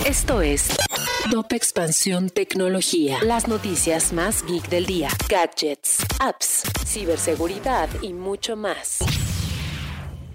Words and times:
Esto 0.00 0.40
es 0.40 0.68
Top 1.30 1.52
Expansión 1.52 2.30
Tecnología. 2.30 3.18
Las 3.22 3.46
noticias 3.46 4.12
más 4.14 4.42
geek 4.44 4.68
del 4.68 4.86
día. 4.86 5.10
Gadgets, 5.28 5.98
apps, 6.18 6.62
ciberseguridad 6.86 7.88
y 8.00 8.14
mucho 8.14 8.56
más. 8.56 8.98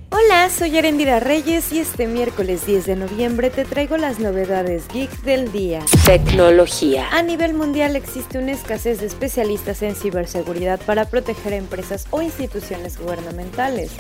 Hola, 0.10 0.50
soy 0.50 0.78
Arendira 0.78 1.20
Reyes 1.20 1.74
y 1.74 1.80
este 1.80 2.08
miércoles 2.08 2.66
10 2.66 2.86
de 2.86 2.96
noviembre 2.96 3.50
te 3.50 3.66
traigo 3.66 3.98
las 3.98 4.20
novedades 4.20 4.88
geek 4.88 5.12
del 5.24 5.52
día. 5.52 5.84
Tecnología. 6.06 7.10
A 7.12 7.22
nivel 7.22 7.54
mundial 7.54 7.96
existe 7.96 8.38
una 8.38 8.54
escasez 8.54 9.02
de 9.02 9.08
especialistas 9.08 9.82
en 9.82 9.96
ciberseguridad 9.96 10.80
para 10.80 11.06
proteger 11.06 11.54
a 11.54 11.58
empresas 11.58 12.08
o 12.12 12.22
instituciones 12.22 12.98
gubernamentales. 12.98 13.92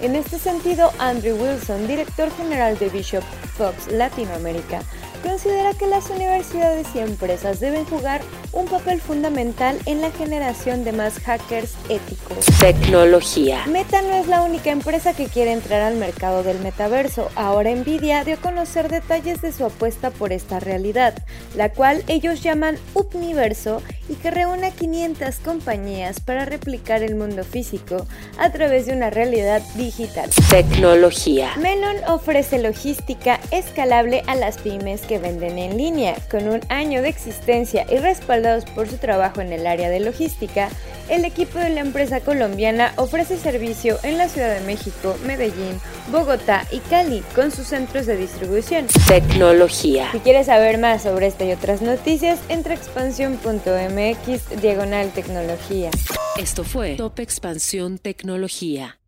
En 0.00 0.14
este 0.14 0.38
sentido, 0.38 0.92
Andrew 0.98 1.36
Wilson, 1.36 1.88
director 1.88 2.30
general 2.36 2.78
de 2.78 2.88
Bishop 2.88 3.24
Fox 3.56 3.90
Latinoamérica, 3.90 4.82
considera 5.16 5.74
que 5.74 5.86
las 5.86 6.10
universidades 6.10 6.86
y 6.94 7.00
empresas 7.00 7.60
deben 7.60 7.84
jugar 7.84 8.20
un 8.52 8.66
papel 8.66 9.00
fundamental 9.00 9.78
en 9.86 10.00
la 10.00 10.10
generación 10.10 10.84
de 10.84 10.92
más 10.92 11.18
hackers 11.20 11.74
éticos. 11.88 12.46
Tecnología. 12.60 13.66
Meta 13.66 14.02
no 14.02 14.14
es 14.14 14.26
la 14.26 14.42
única 14.42 14.70
empresa 14.70 15.14
que 15.14 15.26
quiere 15.26 15.52
entrar 15.52 15.82
al 15.82 15.96
mercado 15.96 16.42
del 16.42 16.58
metaverso. 16.60 17.28
Ahora 17.36 17.70
Nvidia 17.74 18.24
dio 18.24 18.34
a 18.34 18.38
conocer 18.38 18.88
detalles 18.88 19.42
de 19.42 19.52
su 19.52 19.64
apuesta 19.64 20.10
por 20.10 20.32
esta 20.32 20.60
realidad, 20.60 21.14
la 21.54 21.70
cual 21.70 22.02
ellos 22.08 22.42
llaman 22.42 22.78
Upniverso 22.94 23.82
y 24.08 24.14
que 24.14 24.30
reúne 24.30 24.68
a 24.68 24.70
500 24.70 25.36
compañías 25.36 26.20
para 26.20 26.44
replicar 26.44 27.02
el 27.02 27.14
mundo 27.14 27.44
físico 27.44 28.06
a 28.38 28.50
través 28.50 28.86
de 28.86 28.92
una 28.92 29.10
realidad 29.10 29.62
digital. 29.74 30.30
Tecnología. 30.50 31.52
Melon 31.56 31.96
ofrece 32.08 32.58
logística 32.58 33.40
escalable 33.50 34.22
a 34.26 34.34
las 34.34 34.58
pymes 34.58 35.02
que 35.02 35.18
venden 35.18 35.58
en 35.58 35.76
línea. 35.76 36.16
Con 36.30 36.48
un 36.48 36.60
año 36.68 37.02
de 37.02 37.08
existencia 37.08 37.86
y 37.90 37.98
respaldados 37.98 38.64
por 38.64 38.88
su 38.88 38.96
trabajo 38.98 39.40
en 39.40 39.52
el 39.52 39.66
área 39.66 39.88
de 39.88 40.00
logística, 40.00 40.68
el 41.08 41.24
equipo 41.24 41.58
de 41.58 41.70
la 41.70 41.80
empresa 41.80 42.20
colombiana 42.20 42.92
ofrece 42.96 43.36
servicio 43.36 43.98
en 44.02 44.18
la 44.18 44.28
Ciudad 44.28 44.54
de 44.54 44.64
México, 44.66 45.16
Medellín, 45.26 45.80
Bogotá 46.10 46.66
y 46.70 46.78
Cali 46.78 47.22
con 47.34 47.50
sus 47.50 47.68
centros 47.68 48.06
de 48.06 48.16
distribución. 48.16 48.86
Tecnología. 49.06 50.10
Si 50.12 50.20
quieres 50.20 50.46
saber 50.46 50.78
más 50.78 51.02
sobre 51.02 51.26
esta 51.26 51.44
y 51.44 51.52
otras 51.52 51.82
noticias, 51.82 52.40
entra 52.48 52.72
a 52.72 52.76
expansión.mx 52.76 54.60
diagonal 54.60 55.10
tecnología. 55.12 55.90
Esto 56.36 56.64
fue 56.64 56.96
Top 56.96 57.18
Expansión 57.20 57.98
Tecnología. 57.98 58.98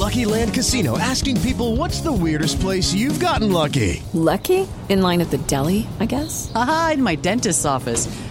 Lucky 0.00 0.24
Land 0.24 0.54
Casino 0.54 0.98
asking 0.98 1.36
people 1.42 1.76
what's 1.76 2.00
the 2.00 2.12
weirdest 2.12 2.58
place 2.60 2.94
you've 2.94 3.20
gotten 3.20 3.52
lucky? 3.52 4.02
Lucky? 4.14 4.66
In 4.88 5.02
line 5.02 5.20
at 5.20 5.30
the 5.30 5.38
deli, 5.46 5.86
I 6.00 6.06
guess? 6.06 6.50
Aha, 6.54 6.92
in 6.94 7.02
my 7.02 7.16
dentist's 7.16 7.66
office. 7.66 8.08